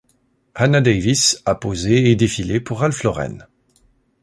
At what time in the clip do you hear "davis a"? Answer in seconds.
0.81-1.53